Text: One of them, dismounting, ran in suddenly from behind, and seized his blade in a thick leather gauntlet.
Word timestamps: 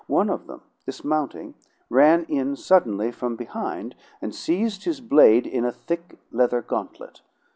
One 0.07 0.31
of 0.31 0.47
them, 0.47 0.61
dismounting, 0.83 1.53
ran 1.87 2.23
in 2.23 2.55
suddenly 2.55 3.11
from 3.11 3.35
behind, 3.35 3.93
and 4.19 4.33
seized 4.33 4.85
his 4.85 4.99
blade 4.99 5.45
in 5.45 5.63
a 5.63 5.71
thick 5.71 6.17
leather 6.31 6.63
gauntlet. 6.63 7.21